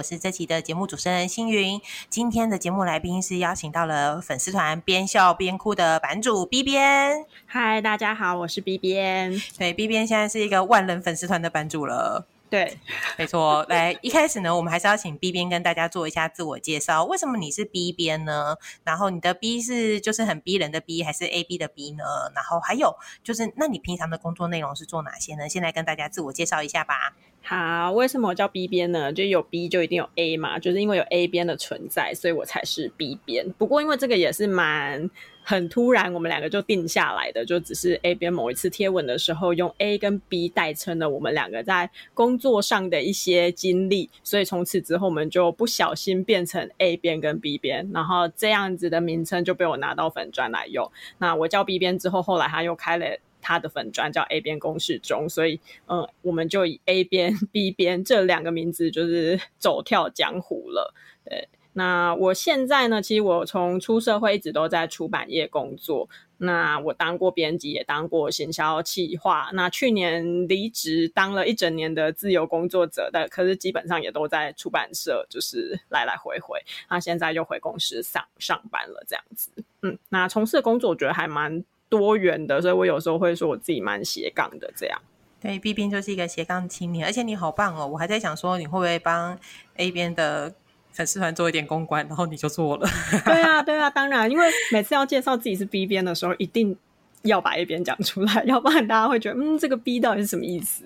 [0.00, 1.78] 我是这期的节目主持人星云。
[2.08, 7.26] 今天的节目来宾是邀请到了粉丝团边笑边哭的版主 B 边。
[7.44, 9.38] 嗨，大家好，我是 B 边。
[9.58, 12.26] 对，B 边现在是一个万人粉丝团的版主了。
[12.48, 12.78] 对，
[13.18, 13.64] 没错。
[13.68, 17.04] 来，一开始呢，我们还是要请 B 边跟大家做一下自我介绍。
[17.04, 18.56] 为什么你是 B 边呢？
[18.82, 22.04] 然后你的 B 是就是很逼人的 B，还是 A B 的 B 呢？
[22.34, 25.46] 然后还有就是，那你平常的工作内容是做哪些呢？
[25.46, 27.14] 先来跟大家自我介绍一下吧。
[27.42, 29.12] 好，为什么我叫 B 边呢？
[29.12, 33.50] 就有 B 就一定有 A 嘛，就是因为有 A 边的存在，所以我才是 B 边。
[33.58, 35.10] 不过因为这个也是蛮
[35.42, 50.88] 很突然，我们两个就定下来的，就只是 A 边某一次贴文的时候用 A 跟 B 代称了我们两个在工作上的一些经历，所以从此之后我们就不小心变成 A 边跟 B 边，然后这样子的名称就被我拿到粉砖来用。
[51.18, 53.18] 那我叫 B 边之后，后来他又开了。
[53.40, 60.94] 他的粉砖叫 A 边公式中，所以嗯，我们就以 A 边、 B 边这两个名字就是走跳江湖了。
[61.24, 66.08] 对，那我现在呢，其实我从出社会一直都在出版业工作。
[66.42, 69.50] 那我当过编辑，也当过行销企划。
[69.52, 76.58] 那去年离职，当了一整年的自由工作者，但可是基本上也都在出版社，就是来来回回。
[76.88, 79.50] 那现在又回公司上上班了，这样子。
[79.82, 81.62] 嗯，那从事的工作我觉得还蛮。
[81.90, 84.98] 多元的，所以我有时候会说我自己蛮斜杠的这样。
[85.42, 87.86] 对，B 边就是一个斜杠青年，而且你好棒哦！
[87.86, 89.38] 我还在想说你会不会帮
[89.76, 90.54] A 边的
[90.92, 92.88] 粉丝团做一点公关，然后你就做了。
[93.26, 96.76] 对啊，对啊，当然，因为每次要介绍自己是 B 边的时候，一定。
[97.22, 100.84] 要把 A 边讲出来， 要不然大家会觉得，嗯，这个 B 到底是什么意思？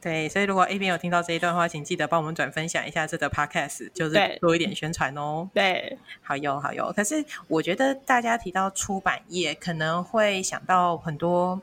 [0.00, 5.48] 对，所以如果 A 边有听到这一段话，请记得帮我们转分享一下这个 Podcast，就是多一点宣传哦。
[5.54, 6.92] 对，好有好有。
[6.92, 11.60] 可是我觉得大家提到出版业，可能会想到很多，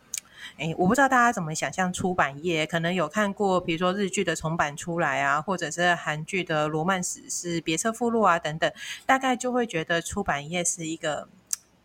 [0.57, 8.71] 哎，我不知道大家怎么想象出版业，可能有看过，比如说日剧的重版出来啊，或者是韩剧的罗曼史是别册附录啊等等，
[9.05, 11.27] 大概就会觉得出版业是一个。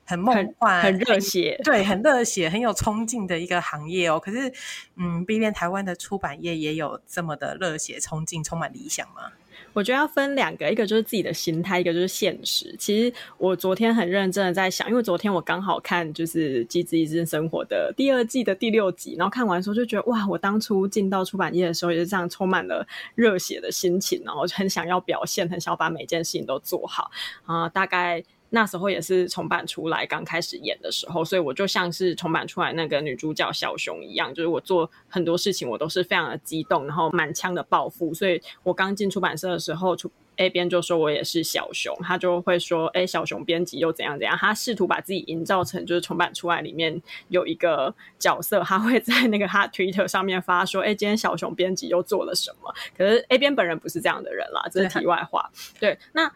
[0.06, 4.18] 很梦幻，很热血，对，很热血，很有冲劲的一个行业哦。
[4.18, 4.50] 可是，
[4.94, 9.32] 嗯，毕竟台湾的出版业也有这么的热血、冲劲、充满理想吗？
[9.72, 12.74] 我觉得要分两个，一个就是自己的心态，一个就是现实。
[12.78, 27.10] 其实我昨天很认真的在想，因为昨天我刚好看就是《机智医生生活》的第二季的第六集，然后看完的时候就觉得，哇，我当初进到出版业的时候也是这样，充满了热血的心情，然后很想要表现，很想要把每件事情都做好
[27.44, 28.22] 啊，大概。
[28.56, 38.14] 那时候也是重版出来刚开始演的时候，所以我就像是重版出来那个女主角小熊一样，就是我做很多事情我都是非常的激动，然后满腔的抱负。
[38.14, 55.50] 所以我刚进出版社的时候，出 A 编就说我也是小熊，他就会说：“哎，小熊编辑又怎样怎样。”他试图把自己营造成就是重版出来里面有一个角色，他会在那个他 Twitter 上面发说：“哎，今天小熊编辑又做了什么？”可是 A 编本人不是这样的人啦，这是题外话。
[55.78, 56.32] 对，那。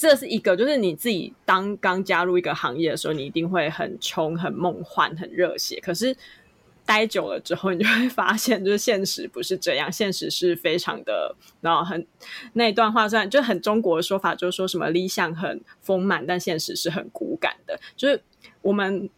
[0.00, 5.80] 这是一个，就是你自己当刚加入一个行业的时候，你一定会很冲、很梦幻、很热血。
[5.82, 6.16] 可是
[6.86, 12.06] 待久了之后，你就会发现，就是现实不是这样，现实是非常的，然后很
[12.52, 18.22] 那一段话虽然就很中国的说法，就是说什么理想很丰满，但现实是很骨感的，就是
[18.62, 19.10] 我们。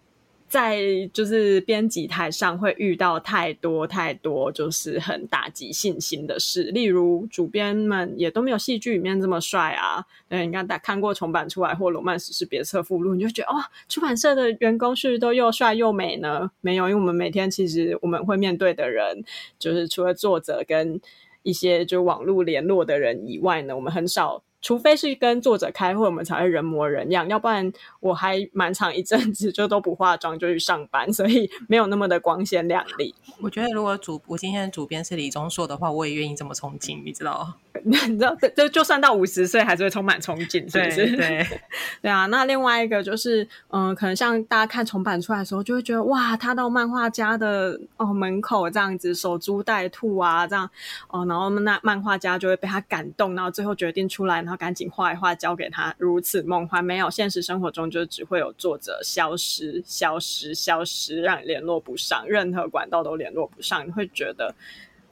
[0.50, 0.80] 在
[1.12, 6.64] 就是编辑台上会遇到太多太多，就是很打击信心的事。
[6.64, 10.04] 例如主编们也都没有戏剧里面这么帅啊。
[10.28, 16.50] 对，你看，大看过重版出来或罗曼史是别册附录，你就觉得哇，出版社的员工是不是都又帅又美呢？
[16.60, 19.22] 没有，因为我们每天其实我们会面对的人，
[19.56, 21.00] 就是除了作者跟
[21.44, 24.42] 一些就网络联络的人以外呢，我们很少。
[24.62, 33.14] 除非是跟作者开会，我们才会人模人样，要不然我还蛮长一阵子就都不化妆就去上班，所以没有那么的光鲜亮丽。
[33.40, 37.54] 我觉得如果主我今天的主编是李钟硕的话，我也愿意这么憧憬，你知道
[37.84, 41.16] 你知道，就就算到五十岁，还是会充满憧憬，是不是？
[41.16, 41.46] 对
[42.02, 42.26] 对啊。
[42.26, 50.68] 那另外一个就是，嗯，可能像大家看重版出来的时候，就会觉得哇，他到漫画家的哦门口这样子守株待兔啊，这样
[51.08, 54.44] 哦，然后那漫画家就会被他感动，然后最后决定出来。
[54.50, 55.94] 然后赶紧画一画，交给他。
[55.96, 63.86] 如此梦幻，没有现实生活中就只会有作者消失、消失、消失，让你联络不上，任何管道都联络不上。
[63.86, 64.52] 你会觉得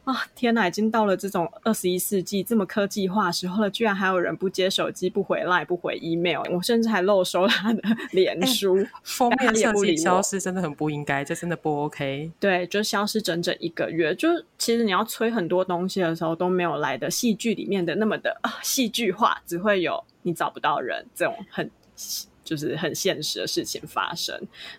[0.08, 0.66] 啊，天哪！
[0.66, 6.40] 已经到了这种二十一世纪这么科技化时候了，居然还有人不接手机、不回来、不回 email。
[6.50, 7.82] 我甚至还漏收他的
[8.12, 12.30] 脸书封面设计消失，真的很不应该，这真的不 OK。
[12.40, 14.14] 对，就消失整整一个月。
[14.14, 21.70] 就其实你要催很多东西的时候都没有来的戏剧里面的那么的戏剧化，只会有你找不到人这种很
[22.48, 24.34] 就是很现实的事情发生，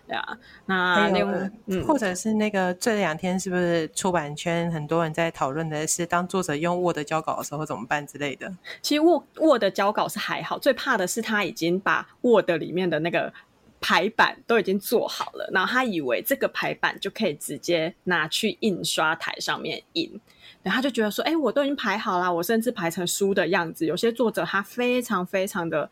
[0.08, 0.36] 对啊。
[0.66, 1.48] 那另外，
[1.86, 8.52] 或者是那个这两天是不是出版圈很多人在讨论的是，当作者用 Word 交稿的时候怎么办之类的？
[8.82, 13.32] 其实 Word Word 交稿是还好，最怕的是他已经把 Word 里面的那个
[13.80, 20.20] 排版都已经做好了，然后他以为这个排版就可以直接拿去印刷台上面印。
[20.62, 23.86] 然后他就觉得说：“哎，我都已经排好了，我甚至排成书的样子。
[23.86, 25.90] 有些作者他非常非常的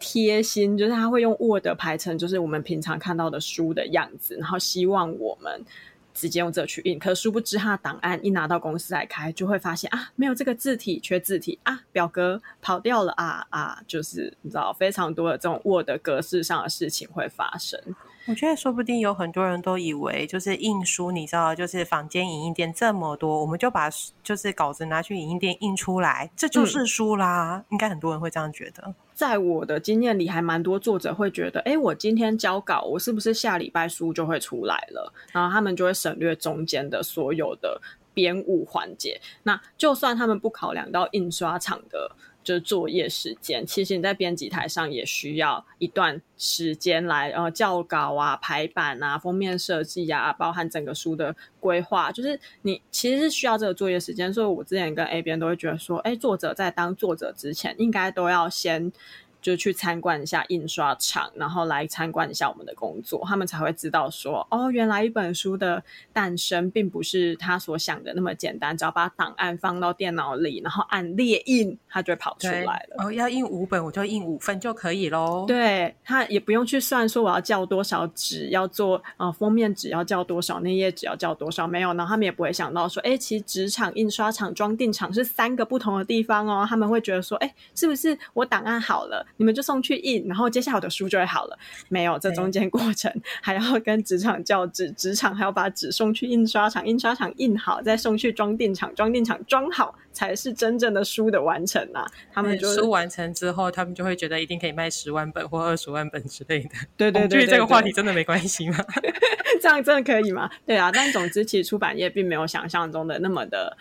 [0.00, 5.64] 贴心，就是他会用 Word 排成就是我们平常看到的书的样子，然后希望我们
[6.12, 6.98] 直接用这去印。
[6.98, 17.78] 可殊不知，他的档案一拿到公司来开，就会发现啊，没有这个字体，缺字体啊，表格跑掉了啊啊，就是你知道，非常多的这种 Word 格式上的事情会发生。”
[18.26, 23.88] 我觉得说不定有很多人都以为，就是印书，你知道，就是坊间影印店这么多，我们就把
[24.22, 27.64] 就是稿子拿去影印店印出来，这就是书啦。
[27.70, 28.94] 应该很多人会这样觉得。
[29.14, 35.12] 在我的经验里，还蛮多作者会觉得，哎，我今天交稿，我是不是下礼拜书就会出来了？
[35.32, 37.80] 然后他们就会省略中间的所有的
[38.14, 39.20] 编务环节。
[39.42, 42.10] 那就算他们不考量到印刷厂的。
[42.42, 54.32] 就是作业时间，其实你在编辑台上也需要一段时间来呃校稿啊、排版啊、封面设计啊，包含整个书的规划，就是你其实是需要这个作业时间。
[54.32, 58.92] 所以我之前跟 A 编都会觉得说，哎，作者在当作者之前，应该都要先。
[59.40, 65.82] 就去参观一下印刷厂，然后来参观一下我们的工作，他们才会知道说，哦，原来一本书的
[66.12, 72.96] 诞生并不是他所想的那么简单，只要把档案放到电脑里，然后按列印，它就会跑出来了。
[72.98, 75.44] 哦，要印五本，我就印五份就可以喽。
[75.46, 86.66] 对，他也不用去算说我要叫多少纸，要做呃封面纸要叫多少，那页纸要叫多少，没有，然后他们也不会想到说，哎，其实纸厂、印刷厂、装订厂是三个不同的地方哦。
[86.68, 89.26] 他们会觉得说，哎，是不是我档案好了？
[89.40, 91.58] 你们就送去印，然后接下来我的书就会好了。
[91.88, 93.10] 没有，这中间过程
[93.40, 102.06] 还要跟纸厂交纸，纸厂还要把纸送去印刷厂，印刷厂印好，再送去装订厂，装订厂装好，才是真正的书的完成啊！
[102.30, 106.68] 他们书完成之后，他们就会觉得一定可以卖十万本或二十万本之类的。
[106.98, 108.76] 对对对，这个话题真的没关系吗？
[109.62, 110.50] 这样真的可以吗？
[110.66, 113.74] 对啊，但总之，其实出版业并没有想象中的那么的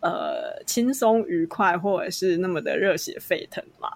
[0.00, 3.90] 呃轻松愉快，或者是那么的热血沸腾嘛。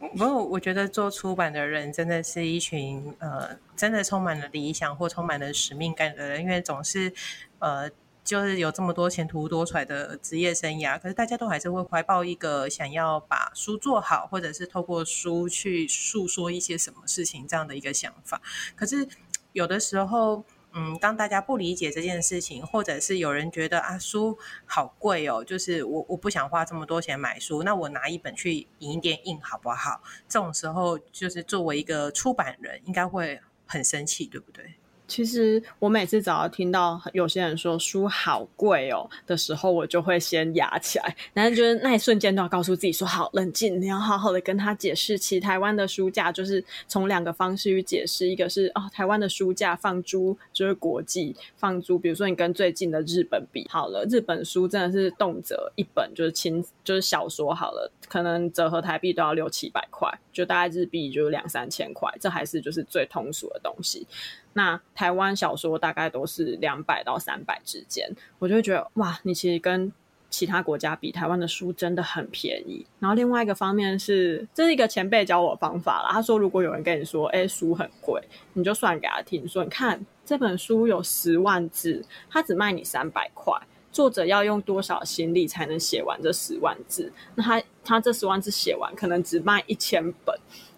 [0.00, 7.12] 不过，我觉得做出版的人真的是一群呃，真的充满了理想或充满了使命感的人，因为总是
[7.58, 7.90] 呃，
[8.24, 18.40] 就是有这么多前途多舛的职业生涯，可是大家都还是会怀抱一个想要把书做好，或者是透过书去诉说一些什么事情这样的一个想法。
[18.74, 19.06] 可是
[19.52, 20.44] 有的时候。
[20.72, 30.02] 嗯，当大家不理解这件事情，或者是有人觉得啊书好贵哦，就是我我不想花这么多钱买书，那我拿一本去影印店印好不好？
[30.28, 34.74] 这种时候，就是作为一个出版人，应该会很生气，对不对？
[35.10, 41.16] 其实我每次只要听到有些人说书好贵哦的时候，我就会先压起来。
[41.34, 45.18] 但是就是那一瞬间都要告诉自己说：好，冷静，你要好好的跟他解释。
[45.18, 64.06] 其实台湾的书价就是从两个方式去解释，一个是哦，台湾的书价放租就是国际放租，比如说你跟最近的日本比，好了，日本书真的是动辄一本就是轻就是小说好了，可能折合台币都要六七百块，就大概日币就是两三千块，这还是就是最通俗的东西。
[64.52, 69.92] 那台湾小说大概都是两百到三百之间，我就会觉得哇，你其实跟
[70.28, 72.86] 其他国家比，台湾的书真的很便宜。
[72.98, 76.08] 然后另外一个方面是，这是一个前辈教我的方法了。
[76.12, 83.52] 他说，如果有人跟你说，哎，书很贵，你就算给他听，说你看这本书有十万字，他只卖你三百块，
[83.90, 87.12] 作者要用多少心力才能写完这十万字？
[87.34, 90.36] 那他他这十万字写完，可能只卖一千本，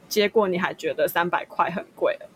[0.08, 2.28] 结果你还觉得三百块很贵了。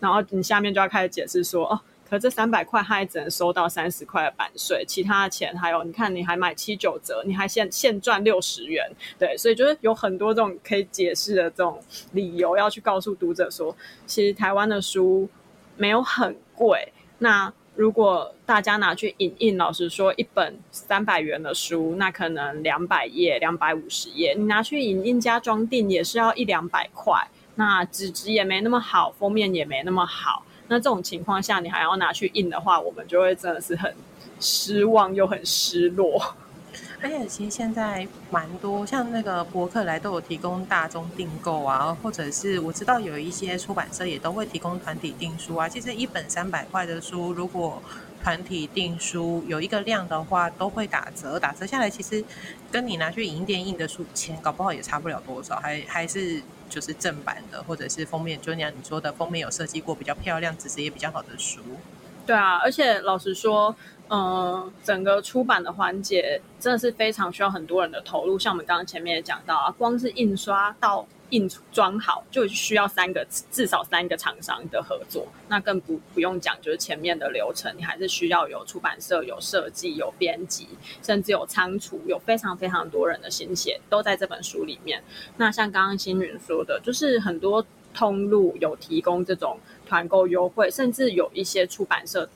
[0.00, 8.84] 然后你下面就要开始解释说，哦，可这三百块他也只能收到三十块的版税，其他的钱还有，你看你还买七九折，你还现现赚六十元，
[9.18, 11.80] 对，所以就是有很多这种可以解释的这种
[12.12, 13.74] 理由要去告诉读者说，
[14.06, 15.28] 其实台湾的书
[15.76, 16.92] 没有很贵。
[17.18, 27.14] 那如果大家拿去影印，老实说，一本三百元的书，那可能两百页、两百五十页，你拿去影印加装订也是要一两百块。
[27.56, 30.44] 那纸质也没那么好，封面也没那么好。
[30.68, 33.94] 那这种情况下，你还要拿去印的话，我们就会真的是很
[34.40, 36.34] 失望又很失落。
[37.02, 45.68] 而且其实现在蛮多，像那个博客来都有提供大宗订购啊，或者是我知道有一些出版社也都会提供团体订书啊。
[45.68, 47.82] 其实一本三百块的书，如果
[48.22, 52.24] 团体订书有一个量的话，都会打折，打折下来其实
[52.70, 56.40] 跟你拿去银店印的书钱，搞不好也差不了多少，还还是。
[56.72, 61.60] 就是正版的，或者是封面，就像你说的，封面有设计过比较漂亮、纸质也比较好的书。
[62.24, 63.74] 对啊，而且老实说，
[64.08, 68.38] 嗯，整个出版的环节真的是非常需要很多人的投入。
[68.38, 75.26] 像我们刚刚前面也讲到啊，光是印刷到印装好，就需要三个至少三个厂商的合作。
[75.48, 80.68] 那更不不用讲，就是前面的流程，你还是需要有出版社、有设计、有编辑，
[81.02, 85.02] 甚至有仓储，有非常非常多人的心血都在这本书里面。
[85.36, 89.58] 那像刚刚星云说的，就是很多通路有提供这种。
[89.84, 92.26] 团购优惠，甚至有一些出版社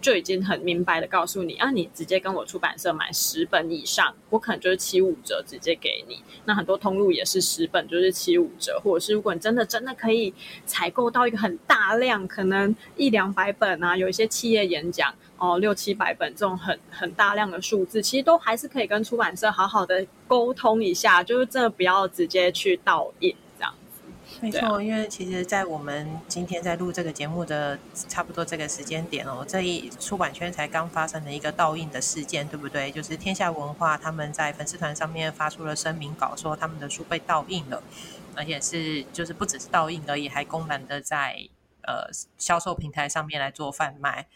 [0.00, 6.22] 就已经很明白的告诉你啊，你直接跟我出版社买十本以上，我可能就是七五折直接给你。
[6.44, 10.32] 那很多通路也是十本就是七五折，或者是如果你真的真的可以
[10.64, 23.34] 采购到一个很大量，可能一两百本啊，有一些企业演讲哦，六七百本这种很很大量的数字，其实都还是可以跟出版社好好的沟通一下，就是真的不要直接去倒印。
[24.40, 27.76] 没错，因为其实，在我们今天在录这个节目的
[28.08, 32.90] 差不多这个时间点哦，这一出版圈才刚发生了一个倒印的事件，对不对？
[32.92, 37.82] 就是天下文化他们在粉丝团上面发出了声明稿，说他们的书被倒印了，
[38.36, 41.48] 而且是就是不只是倒印而已，还公然的在
[41.82, 44.26] 呃销售平台上面来做贩卖。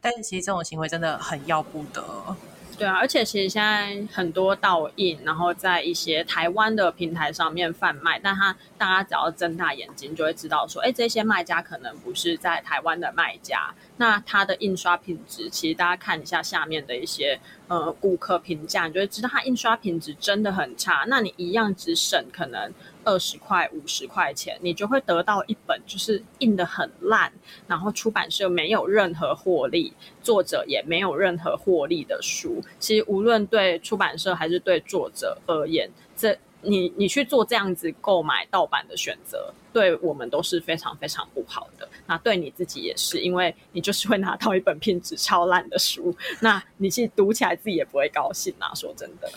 [0.00, 2.36] 但是其实这种行为真的很要不得。
[2.78, 13.72] 对啊，而且其实现在很多倒印，然后在一些台湾的平台上面贩卖，但他大家只要睁大眼睛就会知道说，哎，这些卖家可能不是在台湾的卖家。
[13.98, 17.38] 那它的印刷品质，其实大家看一下下面的一些
[17.68, 21.04] 呃顾客评价，你就会知道它印刷品质真的很差。
[21.06, 22.72] 那你一样只省可能。
[23.04, 27.32] 二十块、五十块钱，你就会得到一本就是印的很烂，
[27.66, 29.92] 然后出版社没有任何获利，
[30.22, 32.62] 作者也没有任何获利的书。
[32.78, 41.88] 其实无论对出版社还是对作者而言，这你你去做这样子购买盗版的选择，对我们都是非常非常不好的。
[42.06, 48.72] 那对你自己也是，因为你就是会拿到一本品质超烂的书，那你去读起来自己也不会高兴啊。
[48.74, 49.28] 说真的。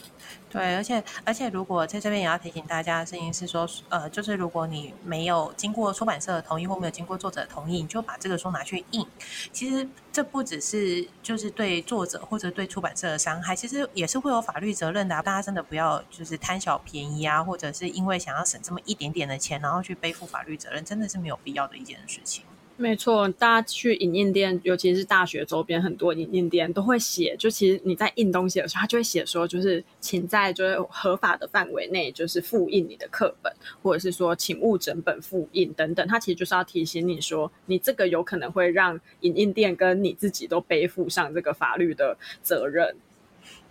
[0.56, 9.06] 对，而且而且，如果在这边也要提醒大家的事情是说，呃，就是如果你没有经过出版社的同意或没有经过作者的同意，你就把这个书拿去印。
[9.52, 15.22] 其实这不只是就是对作者或者对出版社的伤害，其实也是会有法律责任的。
[15.24, 22.46] 大家真的不要就是贪小便宜啊，或者是因为想要省这么一点点的钱，然后去背负法律责任，真的是没有必要的一件事情。
[22.78, 36.06] 没错，大家去影印店，尤其是大学周边很多影印店都会写，就其实你在印东西的时候，他就会写说，就是请在就是合法的范围内，就是复印你的课本，或者是说请勿整本复印等等。
[36.06, 42.94] 他其实就是要提醒你说，你这个有可能会让影印店跟你自己都背负上这个法律的责任。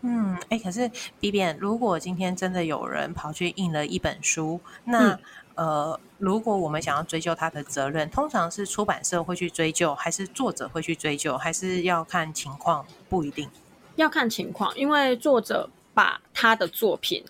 [0.00, 5.20] 嗯，哎，可是 B B，如果今天真的有人跑去印了一本书，那。
[5.54, 13.48] 呃，如果我们想要追究他的责任，通常是出版社会去追究，还是作者会去追究，还是要看情况，不一定。
[13.96, 17.24] 要看情况，因为作者把他的作品，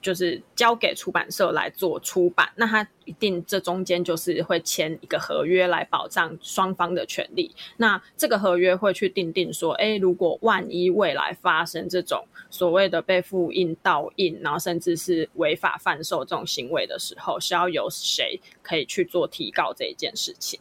[0.00, 7.54] 就是交给出版社来做出版，那他一定这中间就是会签一个合约来保障双方的权利。
[7.76, 20.58] 那这个合约会去定定说，哎，如果万一未来发生这种所谓的被复印、盗印，然后甚至是违法贩售这种行为的时候，是要由谁可以去做提告这一件事情？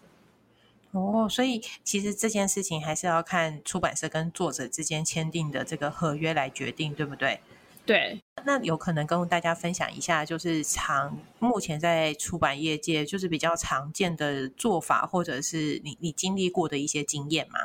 [0.92, 7.40] 哦，所以其实这件事情还是要看出版社跟作者之间签订的这个合约来决定，对不对？
[7.90, 17.58] 对，那有可能跟大家分享一下，就是常目前在出版业界就是比较常见的做法，或者是你你经历过的一些经验吗？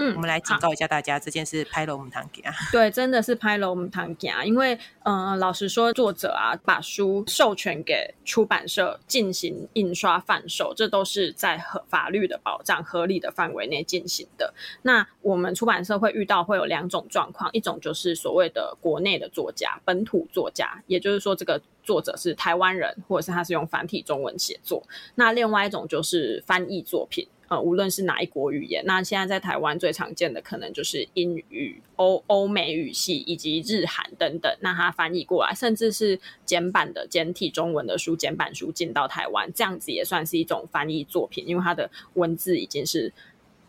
[0.00, 2.52] 嗯，我们来警告一下大家，这件事拍了我们堂给啊。
[2.72, 4.42] 对，真的是拍了我们堂给啊。
[4.42, 14.54] 因为，嗯，老实说，作者啊，把书授权给出版社进行印刷贩售，这都是在合法律的保障、合理的范围内进行的。
[14.80, 24.82] 那我们出版社会遇到会有两种状况，一种就是所谓的国内的作家、本土作家，也就是说，这个作者是台湾人，或者是他是用繁体中文写作。
[25.16, 27.28] 那另外一种就是翻译作品。
[27.50, 34.56] 呃，无论是哪一国语言，那现在在台湾最常见的可能就是英语、欧欧美语系以及日韩等等。
[34.60, 43.12] 那它翻译过来，甚至是简版的简体中文的书、简版书进到台湾，这样子也算是一种翻译作品，因为它的文字已经是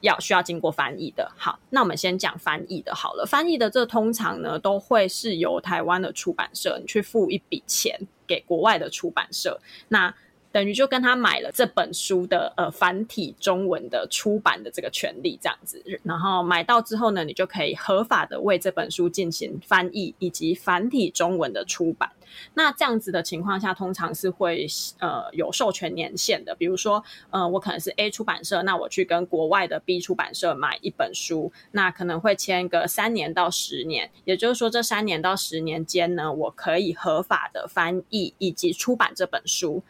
[0.02, 1.32] 要需要经过翻译的。
[1.36, 3.26] 好，那我们先讲翻译的好了。
[3.26, 10.14] 翻译的这通常呢，都会是由台湾的出版社你去付一笔钱给国外的出版社，那。
[10.52, 15.82] 等于就跟他买了这本书的呃繁体中文的出版的这个权利，这样子。
[16.04, 22.12] 然后买到之后呢，你就可以合法的为这本书进行翻译以及繁体中文的出版。
[22.54, 24.66] 那这样子的情况下，通常是会
[25.00, 26.56] 呃有授权年限的。
[26.56, 34.10] 比如说，呃，我可能是 A 出版社，那我去跟国外的 B 出版社买一本书，那可能会签个三年到十年。
[34.24, 39.84] 也就是说，这三年到十年间呢，我可以合法的翻译以及出版这本书。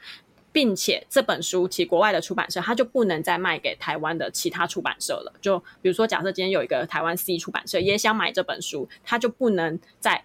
[0.51, 5.33] 并且这本书，其国外的出版社，它就不能再卖给台湾的其他出版社了。
[5.41, 10.23] 就比如说，假设今天有一个台湾 C 出版社也想买这本书，它就不能再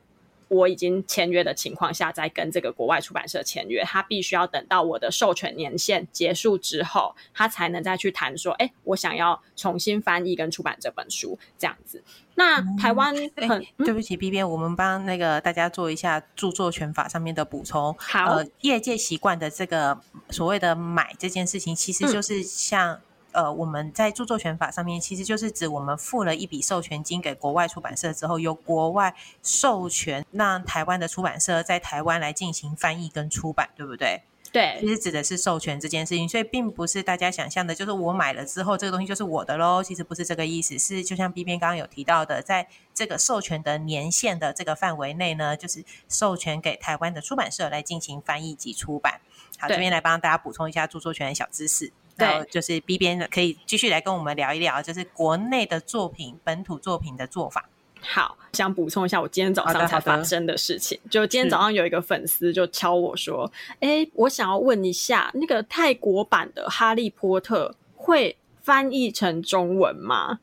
[0.49, 12.03] 我已经签约的情况下再跟这个国外出版社签约，他必须要等到我的授权年限结束之后，他才能再去谈说，哎，我想要重新翻译跟出版这本书，这样子。
[12.37, 13.15] 那台湾
[13.49, 17.97] 很对不起，B B，我们帮那个大家做一下著作权法上面的补充。
[17.99, 19.99] 好，呃，业界习惯的这个
[20.31, 23.01] 所谓的买这件事情，其实就是像
[23.37, 34.23] 呃，我们在著作权法上面，其实就是指我们付了一笔授权金给国外出版社之后，由国外授权让台湾的出版社在台湾来进行翻译跟出版，对不对？
[34.53, 39.83] 对，其实指的是授权这件事情，所以并不是大家想象的，就是我买了之后这个东西就是我的喽。
[39.83, 49.21] 其实不是这个意思，是就像 B 边刚刚有提到的，在这个授权的年限的这个范围内呢，就是授权给台湾的出版社来进行翻译及出版。
[49.59, 51.93] 好，这边来帮大家补充一下著作权的小知识。
[52.17, 57.69] 对，就是 B 边可以继续来跟我们聊一聊，就是国内的作品、本土作品的做法。
[58.01, 60.99] 好，想补充一下我今天早上才发生的事情。
[61.11, 70.39] 就今天早上有一个粉丝就敲我说：“哎，我想要问一下，那个泰国版的《哈利波特》会翻译成中文吗？”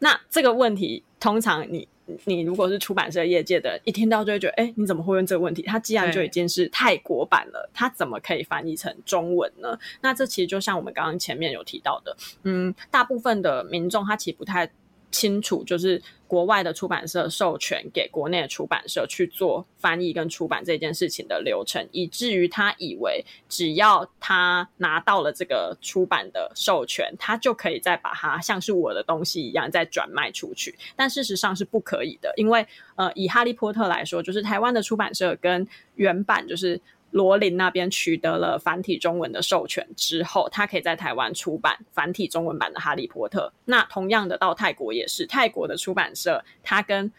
[0.00, 1.86] 那这个问题，通常你
[2.24, 5.62] 你如果是出版社业界的，一听到就会觉得：“哎，你怎么会问这个问题？
[5.62, 14.70] 它既然就已经是泰国版了，它怎么可以翻译成中文呢？”那这其实就像我们刚刚前面有提到的，嗯，大部分的民众他其实不太。
[15.12, 30.74] 清楚，就是国外的出版社授权给国内的出版社去做翻译跟出版这件事情的流程，以至于他以为只要他拿到了这个出版的授权，他就可以再把它像是我的东西一样再转卖出去。
[30.96, 36.80] 但事实上是不可以的，因为呃，以《哈利波特》来说，就是台湾的出版社跟原版就是。
[37.12, 43.52] 罗琳那边取得了繁体中文的授权之后，他可以在台湾出版繁体中文版的《哈利波特》。
[43.64, 47.12] 那同样的，到泰国也是，泰国的出版社他跟。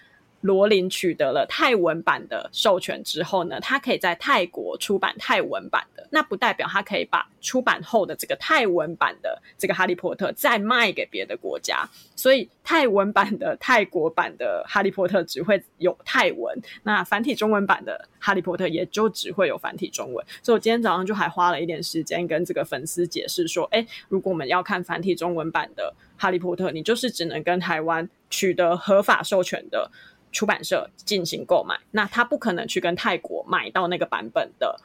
[0.43, 11.87] 罗琳取得了泰文版的授权之后呢，他可以在泰国出版泰文版的，那不代表他可以把出版后的这个泰文版的这个《哈利波特》再卖给别的国家。
[12.13, 20.25] 所以泰文版的泰国版的《哈利波特》只会有泰文，那繁体中文版的《哈利波特》也就只会有繁体中文。
[20.41, 29.89] 所以我今天早上就还花了一点时间跟这个粉丝解释说，哎，如果我们要看繁体中文版的《哈利波特》，你就是只能跟台湾取得合法授权的。
[30.33, 34.77] 出版社进行购买，那他不可能去跟泰国买到那个版本的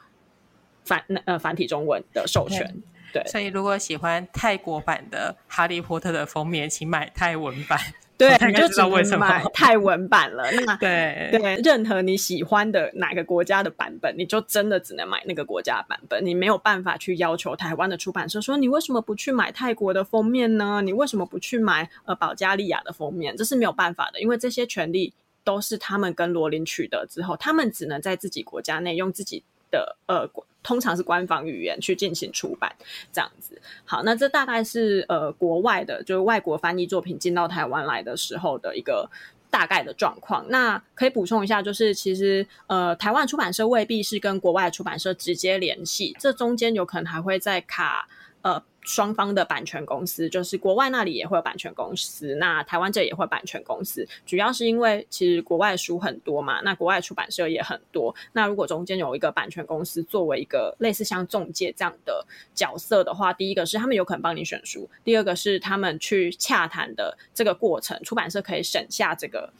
[0.85, 2.81] 繁呃繁体中文的授权。
[3.11, 7.79] 对，所以如果喜欢泰国版的《哈利波特》的封面，请买泰文版。
[8.19, 10.51] 对，你就只能买 泰文版了。
[10.51, 16.23] 那对对，任何你喜欢的哪个国家的版本，你就真的只能买那个国家版本。
[16.23, 20.81] 你没有办法去要求台湾的出版社说，你为什么不去买泰国的封面呢？
[20.83, 23.35] 你为什么不去买呃保加利亚的封面？
[23.37, 25.13] 这是没有办法的，因为这些权利。
[25.43, 30.29] 都是他们跟罗琳取得之后，他们只能在自己国家内用自己的呃，
[30.61, 32.75] 通常是官方语言去进行出版，
[33.11, 33.61] 这样子。
[33.85, 39.09] 好，那这大概是呃国外的，就是外国翻译作品进到台湾来的时候的一个
[39.49, 40.45] 大概的状况。
[40.49, 48.07] 那可以补充一下，就是其实呃台湾出版社未必是跟国外出版社直接联系，这中间有可能还会在卡
[48.41, 48.63] 呃。
[48.81, 54.07] 双方的版权公司，就是国外那里也会有版权公司，那台湾这也会版权公司。
[54.25, 58.15] 主要是因为其实国外书很多嘛，那国外出版社也很多。
[58.33, 69.51] 那如果中间有一个版权公司作为一个类似像中介这样的角色的话，第一个是他们有可能帮你选书，第二个是他们去洽谈的这个过程，出版社可以省下这个。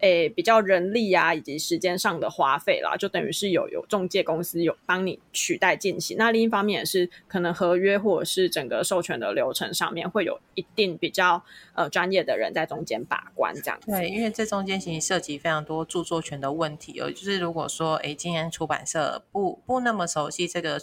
[0.00, 6.16] 诶，比较人力啊，以及时间上的花费啦，就等于是有有中介公司有帮你取代进行。
[6.18, 11.42] 那另一方面也是可能合约或者是整个授权的流程上面会有一定比较
[11.74, 13.78] 呃专业的人在中间把关这样。
[13.86, 16.92] 对，因为这中间其实涉及非常多著作权的问题。
[16.94, 20.80] 有就是如果说诶，今天出版社不不那么熟悉这个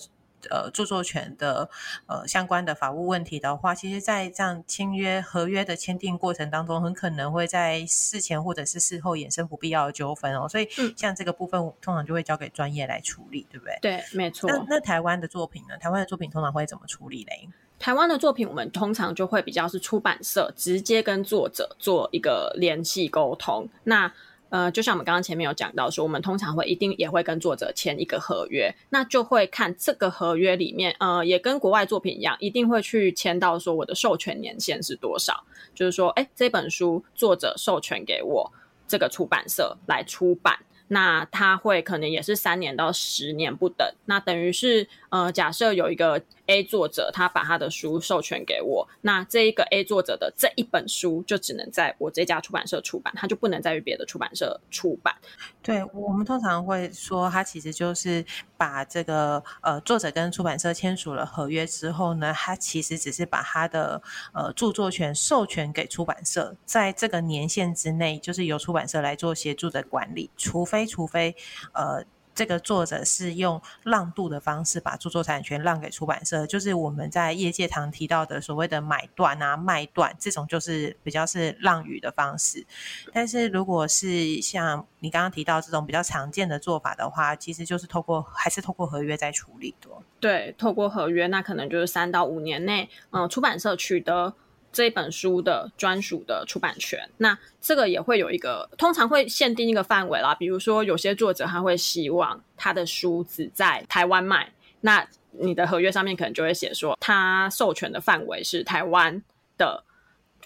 [0.49, 1.69] 呃著作权的
[2.07, 10.47] 呃相关的法务问题的话，其实，在这样签约合约的签订过程当中，很可能会在事前或者是事后衍生不必要的纠纷哦。
[10.47, 13.77] 所以，像这个部分，通常就会交给专业来处理，对不对？
[13.81, 14.49] 对，没错。
[14.49, 15.77] 那那台湾的作品呢？
[15.77, 17.49] 台湾的作品通常会怎么处理嘞？
[17.79, 23.69] 台湾的作品，我们通常就会比较是出版社直接跟作者做一个联系沟通。
[23.83, 24.11] 那
[24.49, 35.43] 呃，就像我们刚刚前面有讲到说，我们通常会一定也会跟作者签一个合约，那就会看这个合约里面，呃，也跟国外作品一样，一定会去签到说我的授权年限是多少，
[35.75, 38.51] 就是说，哎，这本书作者授权给我
[38.87, 40.59] 这个出版社来出版。
[40.89, 55.15] 那他会可能也是三年到十年不等，那等于是呃，假设有一个 A 作者，他把他的书授权给我，那这一个 A 作者的这一本书就只能在我这家出版社出版，他就不能再与别的出版社出版。
[55.61, 58.25] 对我们通常会说，他其实就是
[58.57, 64.01] 把这个呃作者跟出版社签署了合约之后呢，他其实只是把他的
[64.33, 71.35] 呃著作权授权给出版社，在这个年限之内，就是由出版社来做协助的管理，除非除非
[71.73, 72.03] 呃。
[72.37, 82.63] 这个作者是用让渡的方式把著作产权让给出版社，就是我们在业界常提到的所谓的买断啊、卖断，这种就是比较是让与的方式。
[83.11, 89.89] 但是如果是像你刚刚提到这种比较常见的做法的话，其实就是透过还是透过合约在处理的。
[90.19, 94.35] 对，透过合约，那可能就是三到五年内，嗯，出版社取得。
[94.71, 100.35] 这一本书的专属的出版权，那这个也会有一个，通常会限定一个范围啦。
[100.35, 104.51] 比如说，有些作者他会希望他的书只在台湾卖，
[104.81, 109.21] 那你的合约上面可能就会写说，他授权的范围是台湾
[109.57, 109.83] 的。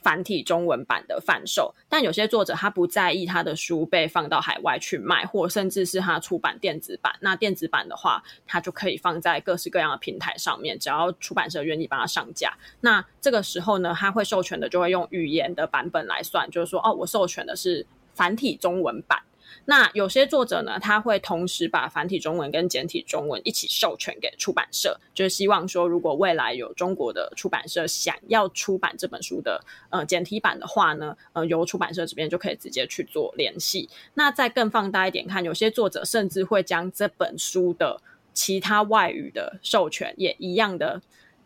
[0.01, 7.13] 繁体中文版的贩售，但有些作者他不在意他的书被放到海外去卖，或甚至是他出版电子版。
[7.21, 12.57] 那电子版的话，他就可以放在各式各样的平台上面，只要出版社愿意帮他上架。
[12.81, 19.21] 那这个时候呢，他会授权的就会用语言的版本来算，就是说，哦，我授权的是繁体中文版。
[19.65, 33.89] 那有些作者呢，他会同时把繁体中文跟简体中文一起授权给出版社，就是希望说，如果未来有中国的出版社想要出版这本书的呃简体版的话呢，呃，由出版社这边就可以直接去做联系。
[34.15, 38.01] 那再更放大一点看，有些作者甚至会将这本书的
[38.33, 41.01] 其他外语的授权也一样的。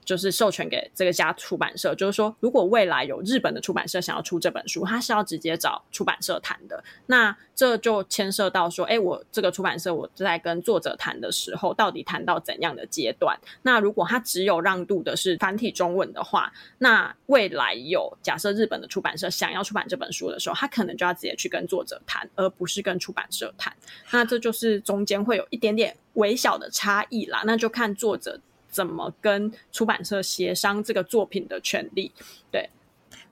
[0.05, 6.83] 就是授权给这个家出版社，就是说，如果未来有日本的出版社想要出这本书，他是要直接找出版社谈的。
[7.07, 13.37] 那这就牵涉到说，哎，我这个出版社我在跟作者谈的时候，到底谈到怎样的阶段？
[13.63, 23.75] 那如果他只有让渡的是繁体中文的话，那未来有假设日本的出版社想要出版这本书的时候，他可能就要直接去跟作者谈，而不是跟出版社谈。
[24.11, 27.41] 那这就是中间会有一点点微小的差异啦。
[27.45, 28.39] 那就看作者。
[28.75, 32.11] 怎么跟出版社协商这个作品的权利？
[32.51, 32.69] 对，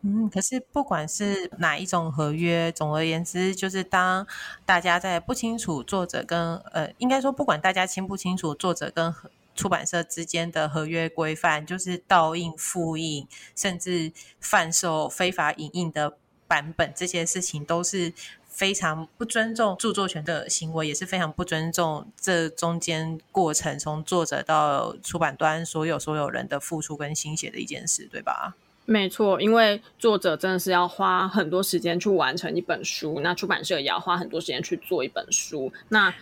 [0.03, 4.25] 嗯，可是不管是哪一种合约，总而言之，就是当
[4.65, 9.13] 大家在不清楚作者跟呃，应该说不管大家清不清楚作者跟
[9.53, 18.13] 出版社之间的合约规范，就是盗印、复印，甚至贩售非法影印的版本，这些事情都是。
[18.53, 28.55] 非常不尊重著作权的行为，也是非常不尊重这中间过程从作者到出版端所有所有人的付出跟心血的一件事，对吧？
[28.85, 35.73] 没错，因为作者真的是要花很多时间去完成一本书，那出版社也要花很多时间去做一本书。
[35.89, 36.13] 那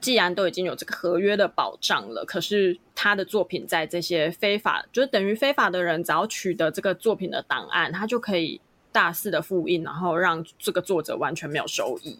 [0.00, 8.60] 既然都已经有这个合约的保障了，可是他的作品在这些非法，就是等于非法的人只要取得这个作品的档案，他就可以。
[8.92, 12.18] 大肆的复印，然后让这个作者完全没有收益。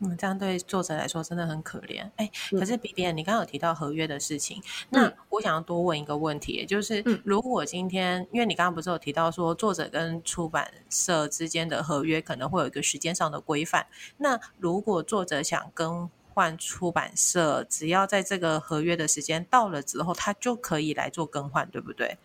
[0.00, 2.10] 嗯，这样对作者来说真的很可怜。
[2.16, 13.86] 哎，可是 B B，你刚刚有提到合约的事情，那我想要多问一个问题，就是如果今天，因为你刚刚不是有提到说作者跟出版社之间的合约可能会有一个时间上的规范，
[14.18, 22.18] 那如果作者想更换出版社，只要在这个合约的时间到了之后，他就可以来做更换，对不对？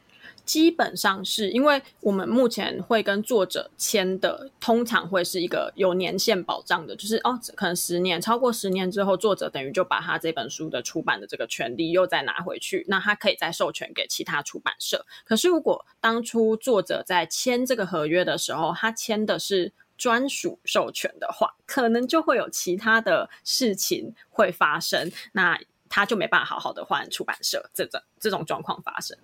[0.46, 15.06] 基本上是因为我们目前会跟作者签的，通常会是一个有年限保障的，就是哦，可能十年，超过十年之后，作者等于就把他这本书的出版的这个权利又再拿回去，那他可以再授权给其他出版社。
[15.26, 29.18] 可是如果当初作者在签这个合约的时候，他签的是专属授权的话，可能就会有其他的事情会发生，那他就没办法好好的换出版社，这种这种状况发生。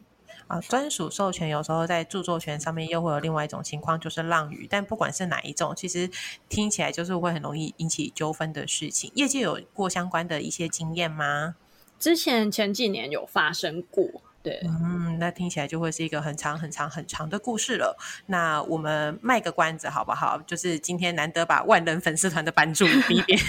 [0.48, 4.68] 啊，专属授权有时候在著作权上面又会有另外一种情况，就是浪语。
[4.70, 6.10] 但不管是哪一种，其实
[6.48, 9.12] 听起来就是会很容易引起纠纷的事情。
[9.16, 11.56] 业界有过相关的一些经验吗？
[11.98, 14.22] 之前前几年有发生过。
[14.44, 17.98] 对，嗯，那听起来就会是一个很长、很长、很长的故事了。
[18.28, 20.40] 那我们卖个关子好不好？
[20.46, 23.40] 就是今天难得把万人粉丝团的版主 逼 边，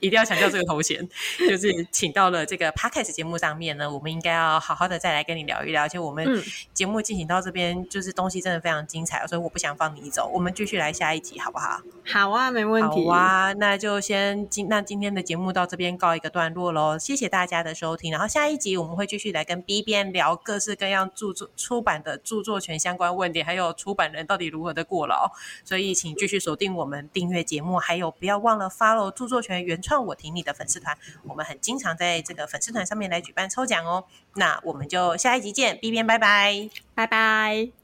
[0.00, 1.08] 一定要强调这个头衔，
[1.48, 5.82] 就是请到了这个 Podcast 节目上面呢，我们应该要好好的再来跟你聊一聊。
[5.82, 6.26] 而且我们
[6.72, 10.30] 节目进行到这边，就是东西真的非常精彩，所以我不想放你走。
[10.32, 11.80] 我们继续来下一集好不好？
[12.06, 13.04] 好啊，没问题。
[13.04, 16.96] 好啊，那就先今那今天的节目到这边告一个段落喽。
[16.96, 20.20] 谢谢大家的收听，然后下一集我们会继续来跟 B 边聊。
[20.20, 25.30] 聊各式各样著作出版的著作权相关问题，还有出版人到底如何的过劳，
[25.64, 34.04] 所以请继续锁定我们订阅节目，还有不要忘了 follow 著作权原创我挺你的粉丝团，我们很经常在这个粉丝团上面来举办抽奖哦。
[34.34, 37.79] 那我们就下一集见，B 边拜拜，拜拜。